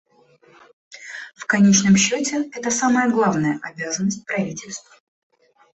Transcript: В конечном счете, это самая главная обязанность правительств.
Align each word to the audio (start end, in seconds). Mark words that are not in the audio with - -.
В 1.35 1.45
конечном 1.45 1.95
счете, 1.95 2.49
это 2.55 2.71
самая 2.71 3.07
главная 3.11 3.59
обязанность 3.61 4.25
правительств. 4.25 4.99